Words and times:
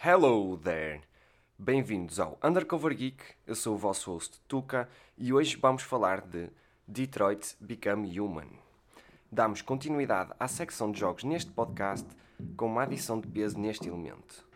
Hello 0.00 0.56
there! 0.56 1.00
Bem-vindos 1.58 2.20
ao 2.20 2.38
Undercover 2.40 2.96
Geek, 2.96 3.20
eu 3.44 3.56
sou 3.56 3.74
o 3.74 3.76
vosso 3.76 4.12
host 4.12 4.40
Tuca 4.46 4.88
e 5.16 5.32
hoje 5.32 5.56
vamos 5.56 5.82
falar 5.82 6.20
de 6.20 6.48
Detroit 6.86 7.56
Become 7.60 8.20
Human. 8.20 8.46
Damos 9.30 9.60
continuidade 9.60 10.30
à 10.38 10.46
secção 10.46 10.92
de 10.92 11.00
jogos 11.00 11.24
neste 11.24 11.50
podcast 11.50 12.06
com 12.56 12.66
uma 12.66 12.84
adição 12.84 13.18
de 13.18 13.26
peso 13.26 13.58
neste 13.58 13.88
elemento. 13.88 14.47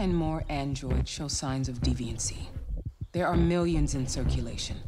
And 0.00 0.16
more 0.16 0.42
androids 0.48 1.10
show 1.10 1.28
signs 1.28 1.68
of 1.68 1.78
deviancy. 1.82 2.46
There 3.12 3.26
are 3.26 3.36
millions 3.36 3.94
in 3.94 4.06
circulation. 4.06 4.78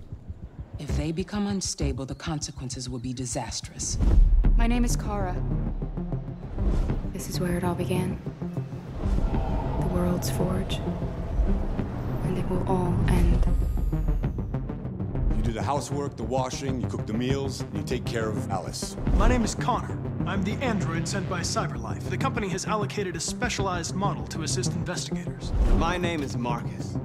If 0.79 0.89
they 0.97 1.13
become 1.13 1.49
unstable, 1.49 2.07
the 2.07 2.15
consequences 2.15 2.89
will 2.89 2.99
be 2.99 3.13
disastrous. 3.13 3.99
My 4.57 4.67
name 4.67 4.87
is 4.87 4.97
Kara. 4.97 5.37
This 7.13 7.29
is 7.29 7.39
where 7.39 7.59
it 7.59 7.63
all 7.63 7.75
began. 7.75 8.19
The 9.81 9.87
world's 9.89 10.31
forge. 10.31 10.77
And 12.25 12.39
it 12.39 12.49
will 12.49 12.67
all 12.67 12.95
end. 13.09 13.47
You 15.37 15.43
do 15.43 15.53
the 15.53 15.63
housework, 15.63 16.17
the 16.17 16.23
washing, 16.23 16.81
you 16.81 16.87
cook 16.87 17.07
the 17.07 17.13
meals, 17.13 17.61
and 17.61 17.77
you 17.77 17.83
take 17.83 18.07
care 18.07 18.31
of 18.31 18.51
Alice. 18.51 18.97
My 19.19 19.29
name 19.29 19.45
is 19.45 19.55
Connor. 19.55 20.12
I'm 20.25 20.45
the 20.45 20.55
android 20.65 21.09
sent 21.09 21.29
by 21.29 21.41
CyberLife. 21.41 22.09
The 22.09 22.17
company 22.17 22.49
has 22.49 22.65
allocated 22.65 23.17
a 23.17 23.21
specialized 23.21 23.95
model 23.95 24.25
to 24.29 24.43
assist 24.43 24.73
investigators. 24.73 25.53
My 25.79 25.97
name 25.97 26.23
is 26.23 26.37
Marcus. 26.37 26.97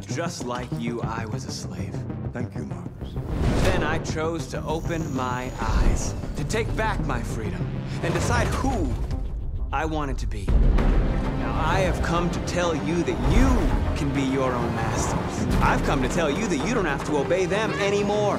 Just 0.00 0.44
like 0.44 0.68
you, 0.78 1.00
I 1.00 1.24
was 1.24 1.46
a 1.46 1.50
slave. 1.50 1.94
Thank 2.34 2.54
you, 2.54 2.66
Marcus. 2.66 3.14
Then 3.62 3.82
I 3.82 3.98
chose 4.00 4.46
to 4.48 4.62
open 4.64 5.02
my 5.16 5.50
eyes, 5.58 6.14
to 6.36 6.44
take 6.44 6.74
back 6.76 7.00
my 7.06 7.22
freedom, 7.22 7.66
and 8.02 8.12
decide 8.12 8.46
who 8.48 8.92
I 9.72 9.86
wanted 9.86 10.18
to 10.18 10.26
be. 10.26 10.44
Now 10.44 11.58
I 11.58 11.80
have 11.80 12.00
come 12.02 12.30
to 12.30 12.40
tell 12.40 12.74
you 12.74 13.02
that 13.02 13.18
you 13.34 13.96
can 13.96 14.12
be 14.14 14.22
your 14.22 14.52
own 14.52 14.74
masters. 14.74 15.62
I've 15.62 15.82
come 15.84 16.02
to 16.02 16.08
tell 16.10 16.30
you 16.30 16.46
that 16.46 16.66
you 16.68 16.74
don't 16.74 16.84
have 16.84 17.04
to 17.06 17.16
obey 17.16 17.46
them 17.46 17.72
anymore. 17.80 18.38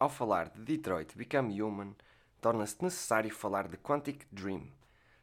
Ao 0.00 0.08
falar 0.08 0.50
de 0.54 0.64
Detroit 0.64 1.14
Become 1.16 1.50
Human, 1.50 1.94
torna-se 2.40 2.82
necessário 2.82 3.34
falar 3.34 3.68
de 3.68 3.76
Quantic 3.76 4.26
Dream, 4.32 4.66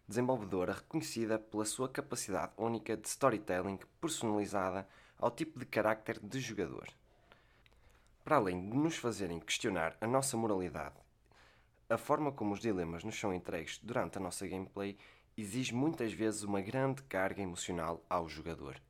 desenvolvedora 0.08 0.74
reconhecida 0.74 1.40
pela 1.40 1.66
sua 1.66 1.90
capacidade 1.90 2.54
única 2.58 2.96
de 2.96 3.08
storytelling 3.08 3.80
personalizada 4.00 4.88
ao 5.18 5.32
tipo 5.32 5.60
de 5.60 5.66
carácter 5.66 6.20
de 6.20 6.40
jogador. 6.40 6.88
Para 8.24 8.36
além 8.36 8.70
de 8.70 8.78
nos 8.78 8.98
fazerem 8.98 9.40
questionar 9.40 9.98
a 10.00 10.06
nossa 10.06 10.38
moralidade, 10.38 10.96
a 11.90 11.98
forma 11.98 12.32
como 12.32 12.54
os 12.54 12.60
dilemas 12.60 13.04
nos 13.04 13.20
são 13.20 13.34
entregues 13.34 13.80
durante 13.82 14.18
a 14.18 14.22
nossa 14.22 14.46
gameplay 14.46 14.98
exige 15.38 15.74
muitas 15.74 16.12
vezes 16.12 16.44
uma 16.44 16.62
grande 16.62 17.02
carga 17.04 17.42
emocional 17.42 18.04
ao 18.10 18.28
jogador. 18.28 18.82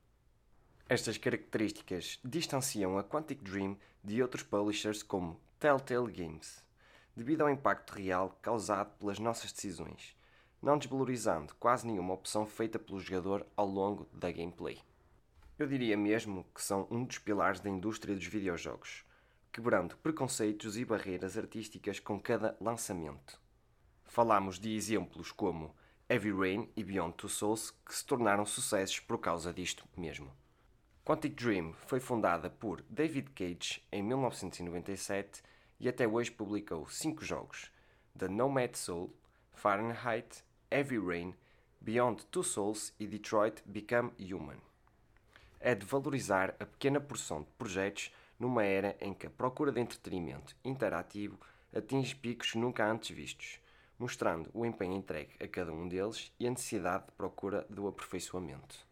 Estas 0.88 1.16
características 1.18 2.18
distanciam 2.24 2.98
a 2.98 3.04
Quantic 3.04 3.42
Dream 3.42 3.76
de 4.02 4.22
outros 4.22 4.42
publishers 4.42 5.02
como 5.02 5.40
Telltale 5.60 6.10
Games, 6.10 6.64
devido 7.18 7.40
ao 7.40 7.50
impacto 7.50 7.90
real 7.94 8.38
causado 8.40 8.96
pelas 8.96 9.18
nossas 9.18 9.50
decisões, 9.50 10.16
não 10.62 10.78
desvalorizando 10.78 11.52
quase 11.56 11.84
nenhuma 11.84 12.14
opção 12.14 12.46
feita 12.46 12.78
pelo 12.78 13.00
jogador 13.00 13.44
ao 13.56 13.66
longo 13.66 14.08
da 14.12 14.30
gameplay. 14.30 14.78
Eu 15.58 15.66
diria 15.66 15.96
mesmo 15.96 16.46
que 16.54 16.62
são 16.62 16.86
um 16.88 17.04
dos 17.04 17.18
pilares 17.18 17.58
da 17.58 17.68
indústria 17.68 18.14
dos 18.14 18.24
videojogos, 18.24 19.04
quebrando 19.52 19.96
preconceitos 19.96 20.78
e 20.78 20.84
barreiras 20.84 21.36
artísticas 21.36 21.98
com 21.98 22.20
cada 22.20 22.56
lançamento. 22.60 23.40
Falamos 24.04 24.56
de 24.56 24.76
exemplos 24.76 25.32
como 25.32 25.74
Heavy 26.08 26.30
Rain 26.30 26.68
e 26.76 26.84
Beyond 26.84 27.14
Two 27.16 27.28
Souls 27.28 27.72
que 27.84 27.92
se 27.92 28.06
tornaram 28.06 28.46
sucessos 28.46 29.00
por 29.00 29.18
causa 29.18 29.52
disto 29.52 29.84
mesmo. 29.96 30.30
Quantic 31.04 31.34
Dream 31.34 31.72
foi 31.88 31.98
fundada 31.98 32.48
por 32.48 32.80
David 32.88 33.30
Cage 33.30 33.82
em 33.90 34.04
1997 34.04 35.42
e 35.80 35.88
até 35.88 36.06
hoje 36.06 36.30
publicou 36.30 36.88
cinco 36.88 37.24
jogos: 37.24 37.70
The 38.16 38.28
Nomad 38.28 38.74
Soul, 38.76 39.12
Fahrenheit, 39.52 40.44
Heavy 40.70 40.98
Rain, 40.98 41.34
Beyond 41.80 42.26
Two 42.26 42.42
Souls 42.42 42.92
e 42.98 43.06
Detroit 43.06 43.62
Become 43.64 44.12
Human. 44.18 44.58
É 45.60 45.74
de 45.74 45.84
valorizar 45.86 46.54
a 46.60 46.66
pequena 46.66 47.00
porção 47.00 47.42
de 47.42 47.48
projetos 47.58 48.12
numa 48.38 48.64
era 48.64 48.96
em 49.00 49.12
que 49.12 49.26
a 49.26 49.30
procura 49.30 49.72
de 49.72 49.80
entretenimento 49.80 50.54
interativo 50.64 51.38
atinge 51.74 52.14
picos 52.14 52.54
nunca 52.54 52.90
antes 52.90 53.14
vistos, 53.14 53.60
mostrando 53.98 54.48
o 54.54 54.64
empenho 54.64 54.94
entregue 54.94 55.34
a 55.42 55.48
cada 55.48 55.72
um 55.72 55.88
deles 55.88 56.32
e 56.38 56.46
a 56.46 56.50
necessidade 56.50 57.06
de 57.06 57.12
procura 57.12 57.66
do 57.68 57.88
aperfeiçoamento. 57.88 58.86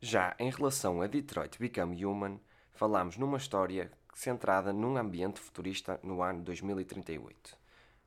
Já 0.00 0.36
em 0.38 0.50
relação 0.50 1.00
a 1.00 1.06
Detroit 1.06 1.58
Become 1.58 2.04
Human, 2.04 2.40
falamos 2.72 3.16
numa 3.16 3.38
história 3.38 3.90
centrada 4.16 4.72
num 4.72 4.96
ambiente 4.96 5.38
futurista 5.38 6.00
no 6.02 6.22
ano 6.22 6.40
2038, 6.40 7.54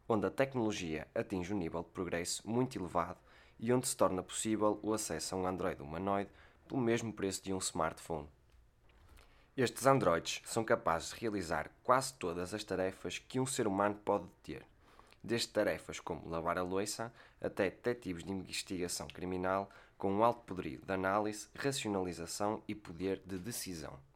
onde 0.08 0.25
a 0.25 0.31
tecnologia 0.31 1.08
atinge 1.14 1.53
um 1.53 1.58
nível 1.58 1.84
de 1.84 1.90
progresso 1.90 2.42
muito 2.50 2.80
elevado 2.80 3.20
e 3.59 3.72
onde 3.72 3.88
se 3.88 3.96
torna 3.96 4.24
possível 4.24 4.80
o 4.81 4.92
acesso 4.92 5.36
a 5.36 5.38
um 5.38 5.46
Android 5.46 5.80
humanoide 5.80 6.31
pelo 6.68 6.81
mesmo 6.81 7.14
preço 7.14 7.44
de 7.44 7.53
um 7.53 7.59
smartphone. 7.59 8.28
Estes 9.56 9.86
androides 9.86 10.42
são 10.46 10.64
capazes 10.64 11.12
de 11.12 11.19
realizar 11.19 11.69
quase 11.84 12.12
todas 12.16 12.56
as 12.56 12.64
tarefas 12.64 13.19
que 13.19 13.40
um 13.40 13.46
ser 13.46 13.68
humano 13.68 13.94
pode 14.03 14.25
ter, 14.42 14.66
desde 15.24 15.50
tarefas 15.50 16.00
como 16.00 16.28
lavar 16.28 16.58
a 16.58 16.64
louça 16.64 17.14
até 17.40 17.69
detetives 17.69 18.24
de 18.24 18.31
investigação 18.31 19.08
criminal 19.08 19.69
com 19.96 20.12
um 20.12 20.24
alto 20.24 20.42
poderio 20.42 20.81
de 20.84 20.92
análise, 20.92 21.48
racionalização 21.53 22.64
e 22.68 22.74
poder 22.74 23.22
de 23.28 23.38
decisão. 23.38 24.09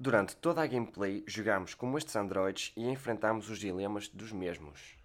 Durante 0.00 0.36
toda 0.36 0.62
a 0.62 0.66
gameplay, 0.68 1.24
jogamos 1.26 1.74
como 1.74 1.98
estes 1.98 2.14
androides 2.14 2.72
e 2.76 2.88
enfrentamos 2.88 3.50
os 3.50 3.58
dilemas 3.58 4.06
dos 4.06 4.30
mesmos. 4.30 4.96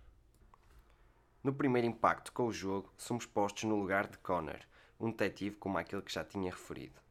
No 1.43 1.51
primeiro 1.51 1.87
impacto 1.87 2.31
com 2.31 2.45
o 2.45 2.53
jogo, 2.53 2.93
somos 2.95 3.25
postos 3.25 3.63
no 3.63 3.75
lugar 3.75 4.05
de 4.05 4.19
Connor, 4.19 4.59
um 4.99 5.09
detetive 5.09 5.55
como 5.55 5.79
aquele 5.79 6.03
que 6.03 6.13
já 6.13 6.23
tinha 6.23 6.51
referido. 6.51 7.01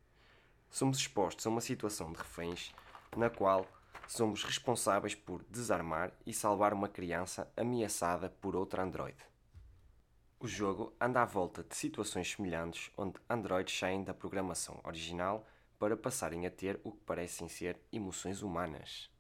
Somos 0.71 0.97
expostos 0.99 1.45
a 1.45 1.51
uma 1.51 1.61
situação 1.61 2.13
de 2.13 2.19
reféns 2.19 2.73
na 3.17 3.29
qual 3.29 3.67
somos 4.07 4.45
responsáveis 4.45 5.17
por 5.17 5.43
desarmar 5.51 6.13
e 6.25 6.33
salvar 6.33 6.73
uma 6.73 6.89
criança 6.89 7.53
ameaçada 7.57 8.29
por 8.41 8.55
outro 8.55 8.81
androide. 8.81 9.27
O 10.39 10.47
jogo 10.47 10.95
anda 11.01 11.21
à 11.21 11.25
volta 11.25 11.65
de 11.65 11.75
situações 11.75 12.31
semelhantes 12.31 12.93
onde 12.97 13.19
androides 13.29 13.77
saem 13.77 14.05
da 14.05 14.15
programação 14.15 14.79
original 14.85 15.45
para 15.83 15.97
passarem 15.97 16.47
a 16.47 16.51
ter 16.51 16.81
o 16.85 16.93
que 16.93 17.01
parecem 17.01 17.49
ser 17.49 17.77
emoções 17.91 18.41
humanas. 18.41 19.11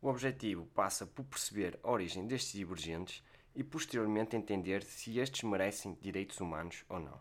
O 0.00 0.06
objetivo 0.06 0.64
passa 0.66 1.04
por 1.04 1.24
perceber 1.24 1.76
a 1.82 1.90
origem 1.90 2.24
destes 2.24 2.52
divergentes 2.52 3.20
e 3.52 3.64
posteriormente 3.64 4.36
entender 4.36 4.84
se 4.84 5.18
estes 5.18 5.42
merecem 5.42 5.98
direitos 6.00 6.38
humanos 6.38 6.84
ou 6.88 7.00
não. 7.00 7.20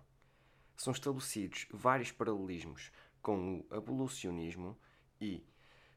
São 0.78 0.94
estabelecidos 0.94 1.66
vários 1.72 2.12
paralelismos 2.12 2.92
com 3.20 3.66
o 3.68 3.75
evolucionismo 3.75 4.78
e 5.20 5.44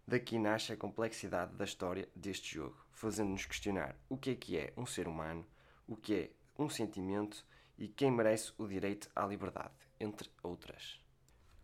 daqui 0.07 0.39
nasce 0.39 0.73
a 0.73 0.77
complexidade 0.79 1.55
da 1.55 1.67
história 1.67 2.09
deste 2.17 2.55
jogo, 2.55 2.83
fazendo-nos 2.93 3.45
questionar 3.45 3.95
o 4.09 4.17
que 4.17 4.31
é 4.31 4.35
que 4.35 4.57
é 4.57 4.73
um 4.75 4.87
ser 4.87 5.07
humano, 5.07 5.47
o 5.87 5.95
que 5.95 6.15
é 6.15 6.31
um 6.59 6.71
sentimento 6.71 7.45
e 7.77 7.89
quem 7.89 8.11
merece 8.11 8.55
o 8.57 8.67
direito 8.67 9.11
à 9.15 9.27
liberdade, 9.27 9.75
entre 10.01 10.31
outras. 10.43 11.07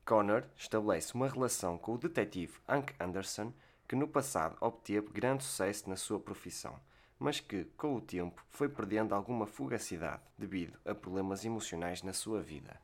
Connor 0.05 0.45
estabelece 0.55 1.15
uma 1.15 1.29
relação 1.29 1.79
com 1.79 1.95
o 1.95 1.99
detetive 1.99 2.59
Hank 2.69 2.95
Anderson, 3.01 3.55
que 3.89 3.97
no 3.97 4.07
passado 4.07 4.57
obteve 4.61 5.09
grande 5.09 5.45
sucesso 5.45 5.89
na 5.89 5.97
sua 5.97 6.21
profissão, 6.21 6.79
mas 7.19 7.41
que, 7.41 7.65
com 7.77 7.97
o 7.97 8.03
tempo, 8.03 8.45
foi 8.51 8.69
perdendo 8.69 9.15
alguma 9.15 9.47
fugacidade 9.47 10.21
devido 10.37 10.79
a 10.85 10.95
problemas 10.95 11.43
emocionais 11.43 12.03
na 12.03 12.13
sua 12.13 12.43
vida. 12.43 12.79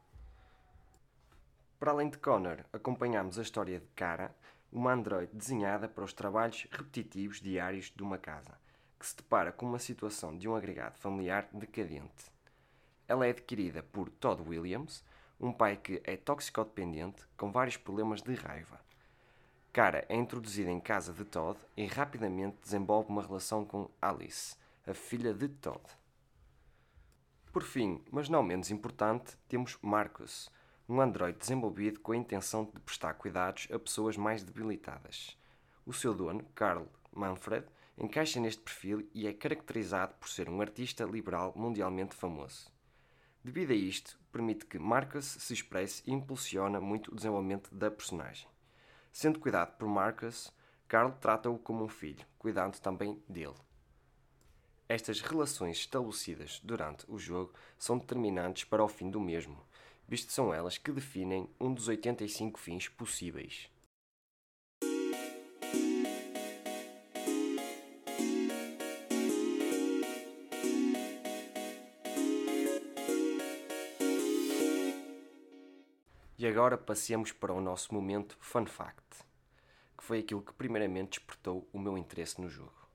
Para 1.79 1.93
além 1.93 2.09
de 2.09 2.17
Connor, 2.17 2.65
acompanhamos 2.73 3.39
a 3.39 3.43
história 3.43 3.79
de 3.79 3.87
Kara, 3.89 4.35
uma 4.73 4.93
androide 4.93 5.35
desenhada 5.35 5.89
para 5.89 6.05
os 6.05 6.15
trabalhos 6.15 6.67
repetitivos 6.71 7.41
diários 7.41 7.93
de 7.95 8.03
uma 8.03 8.17
casa, 8.17 8.59
que 8.99 9.07
se 9.07 9.17
depara 9.17 9.53
com 9.53 9.67
uma 9.67 9.79
situação 9.79 10.37
de 10.37 10.49
um 10.49 10.55
agregado 10.55 10.97
familiar 10.99 11.49
decadente. 11.53 12.31
Ela 13.07 13.27
é 13.27 13.31
adquirida 13.31 13.83
por 13.83 14.09
Todd 14.09 14.41
Williams, 14.49 15.05
um 15.41 15.53
pai 15.53 15.77
que 15.77 16.03
é 16.05 16.17
toxicodependente 16.19 17.27
com 17.37 17.51
vários 17.51 17.79
problemas 17.79 18.21
de 18.21 18.35
raiva. 18.35 18.79
Cara 19.73 20.05
é 20.09 20.15
introduzida 20.15 20.71
em 20.71 20.79
casa 20.79 21.13
de 21.13 21.25
Todd 21.25 21.59
e 21.77 21.87
rapidamente 21.87 22.59
desenvolve 22.63 23.09
uma 23.09 23.23
relação 23.23 23.65
com 23.65 23.89
Alice, 24.03 24.55
a 24.87 24.93
filha 24.93 25.33
de 25.33 25.49
Todd. 25.49 25.81
Por 27.51 27.63
fim, 27.63 28.03
mas 28.11 28.29
não 28.29 28.43
menos 28.43 28.71
importante, 28.71 29.37
temos 29.49 29.79
Marcus, 29.81 30.51
um 30.87 31.01
androide 31.01 31.39
desenvolvido 31.39 32.01
com 32.01 32.13
a 32.13 32.17
intenção 32.17 32.65
de 32.65 32.81
prestar 32.81 33.15
cuidados 33.15 33.67
a 33.73 33.79
pessoas 33.79 34.17
mais 34.17 34.45
debilitadas. 34.45 35.39
O 35.87 35.93
seu 35.93 36.13
dono, 36.13 36.45
Carl 36.55 36.87
Manfred, 37.13 37.67
encaixa 37.97 38.41
neste 38.41 38.63
perfil 38.63 39.09
e 39.15 39.27
é 39.27 39.33
caracterizado 39.33 40.15
por 40.15 40.29
ser 40.29 40.49
um 40.49 40.61
artista 40.61 41.05
liberal 41.05 41.53
mundialmente 41.57 42.15
famoso. 42.15 42.71
Devido 43.43 43.73
a 43.73 43.75
isto, 43.75 44.19
permite 44.31 44.67
que 44.67 44.79
Marcus 44.79 45.25
se 45.25 45.55
expresse 45.55 46.03
e 46.07 46.13
impulsiona 46.13 46.79
muito 46.79 47.11
o 47.11 47.15
desenvolvimento 47.15 47.75
da 47.75 47.91
personagem. 47.91 48.47
Sendo 49.11 49.41
cuidado 49.41 49.77
por 49.79 49.89
Marcus, 49.89 50.53
Carl 50.87 51.13
trata-o 51.13 51.59
como 51.59 51.83
um 51.83 51.89
filho, 51.89 52.27
cuidando 52.39 52.79
também 52.81 53.23
dele. 53.29 53.55
Estas 54.87 55.21
relações 55.21 55.79
estabelecidas 55.79 56.61
durante 56.63 57.05
o 57.09 57.19
jogo 57.19 57.55
são 57.79 57.97
determinantes 57.97 58.65
para 58.65 58.85
o 58.85 58.89
fim 58.89 59.11
do 59.11 59.21
mesmo, 59.21 59.65
visto 60.07 60.33
são 60.33 60.53
elas 60.53 60.77
que 60.77 60.93
definem 60.93 61.49
um 61.59 61.73
dos 61.73 61.89
85 61.89 62.59
fins 62.59 62.89
possíveis. 62.89 63.71
E 76.41 76.47
agora 76.47 76.79
passemos 76.79 77.33
para 77.33 77.53
o 77.53 77.61
nosso 77.61 77.93
momento 77.93 78.35
Fun 78.41 78.65
Fact, 78.65 79.27
que 79.95 80.03
foi 80.03 80.21
aquilo 80.21 80.41
que 80.41 80.55
primeiramente 80.55 81.19
despertou 81.19 81.69
o 81.71 81.79
meu 81.79 81.99
interesse 81.99 82.41
no 82.41 82.49
jogo. 82.49 82.89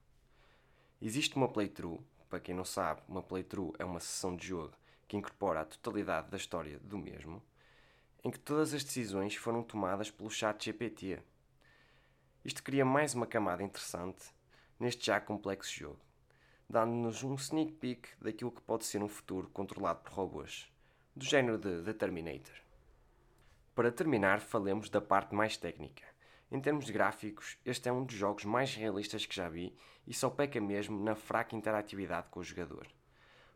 Existe 1.00 1.36
uma 1.36 1.48
playthrough, 1.48 2.04
para 2.28 2.40
quem 2.40 2.56
não 2.56 2.66
sabe, 2.66 3.04
uma 3.08 3.22
playthrough 3.22 3.76
é 3.78 3.86
uma 3.86 4.00
sessão 4.00 4.36
de 4.36 4.48
jogo 4.48 4.74
que 5.08 5.16
incorpora 5.16 5.62
a 5.62 5.66
totalidade 5.66 6.32
da 6.32 6.38
história 6.38 6.80
do 6.80 6.98
mesmo, 6.98 7.40
em 8.24 8.32
que 8.32 8.40
todas 8.40 8.74
as 8.74 8.84
decisões 8.84 9.36
foram 9.36 9.62
tomadas 9.62 10.10
pelo 10.10 10.32
chat 10.32 10.66
GPT. 10.66 11.20
Isto 12.44 12.64
cria 12.64 12.84
mais 12.84 13.14
uma 13.14 13.28
camada 13.28 13.62
interessante 13.62 14.26
neste 14.80 15.06
já 15.06 15.22
complexo 15.22 15.72
jogo, 15.72 16.02
dando-nos 16.68 17.22
um 17.22 17.36
sneak 17.36 17.74
peek 17.74 18.10
daquilo 18.20 18.52
que 18.52 18.64
pode 18.64 18.86
ser 18.86 19.04
um 19.04 19.08
futuro 19.08 19.48
controlado 19.52 20.00
por 20.00 20.14
robôs, 20.14 20.68
do 21.16 21.24
género 21.24 21.60
de 21.60 21.84
The 21.84 21.94
Terminator. 21.94 22.65
Para 23.76 23.92
terminar, 23.92 24.40
falemos 24.40 24.90
da 24.90 25.02
parte 25.02 25.36
mais 25.36 25.58
técnica. 25.58 26.06
Em 26.50 26.62
termos 26.62 26.86
de 26.86 26.94
gráficos, 26.94 27.58
este 27.66 27.90
é 27.90 27.92
um 27.92 28.06
dos 28.06 28.16
jogos 28.16 28.46
mais 28.46 28.74
realistas 28.74 29.26
que 29.26 29.36
já 29.36 29.50
vi 29.50 29.76
e 30.08 30.14
só 30.14 30.30
peca 30.30 30.62
mesmo 30.62 30.98
na 31.04 31.14
fraca 31.14 31.58
interatividade 31.58 32.30
com 32.32 32.40
o 32.40 32.44
jogador. 32.44 32.88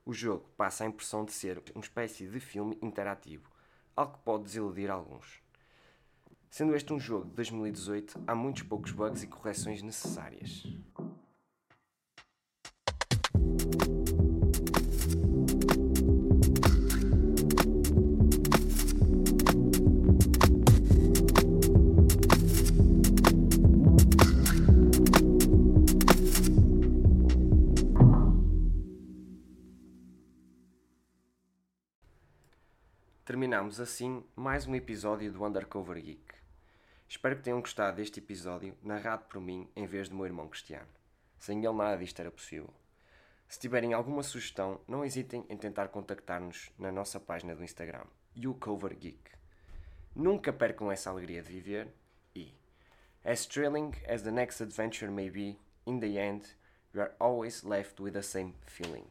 O 0.05 0.11
jogo 0.11 0.49
passa 0.57 0.83
a 0.83 0.87
impressão 0.87 1.23
de 1.23 1.31
ser 1.31 1.63
uma 1.73 1.81
espécie 1.81 2.27
de 2.27 2.37
filme 2.41 2.77
interativo, 2.81 3.49
algo 3.95 4.17
que 4.17 4.23
pode 4.25 4.43
desiludir 4.43 4.91
alguns. 4.91 5.41
Sendo 6.49 6.75
este 6.75 6.91
um 6.91 6.99
jogo 6.99 7.29
de 7.29 7.35
2018, 7.35 8.21
há 8.27 8.35
muitos 8.35 8.63
poucos 8.63 8.91
bugs 8.91 9.23
e 9.23 9.27
correções 9.27 9.81
necessárias. 9.81 10.65
Terminamos 33.29 33.79
assim 33.79 34.23
mais 34.35 34.65
um 34.65 34.73
episódio 34.73 35.31
do 35.31 35.45
Undercover 35.45 36.01
Geek. 36.01 36.33
Espero 37.07 37.35
que 37.35 37.43
tenham 37.43 37.61
gostado 37.61 37.97
deste 37.97 38.17
episódio 38.17 38.75
narrado 38.81 39.25
por 39.25 39.39
mim 39.39 39.69
em 39.75 39.85
vez 39.85 40.09
do 40.09 40.15
meu 40.15 40.25
irmão 40.25 40.49
Cristiano. 40.49 40.87
Sem 41.37 41.63
ele 41.63 41.75
nada 41.75 41.95
disto 41.95 42.19
era 42.19 42.31
possível. 42.31 42.73
Se 43.47 43.59
tiverem 43.59 43.93
alguma 43.93 44.23
sugestão, 44.23 44.81
não 44.87 45.05
hesitem 45.05 45.45
em 45.47 45.55
tentar 45.55 45.89
contactar-nos 45.89 46.71
na 46.75 46.91
nossa 46.91 47.19
página 47.19 47.55
do 47.55 47.63
Instagram, 47.63 48.05
YouCoverGeek. 48.35 49.21
Nunca 50.15 50.51
percam 50.51 50.91
essa 50.91 51.11
alegria 51.11 51.43
de 51.43 51.51
viver 51.51 51.87
e, 52.35 52.51
as 53.23 53.45
thrilling 53.45 53.91
as 54.07 54.23
the 54.23 54.31
next 54.31 54.59
adventure 54.59 55.11
may 55.11 55.29
be, 55.29 55.55
in 55.85 55.99
the 55.99 56.17
end, 56.17 56.47
we 56.95 56.99
are 56.99 57.13
always 57.19 57.61
left 57.61 58.01
with 58.01 58.13
the 58.13 58.23
same 58.23 58.55
feeling. 58.65 59.05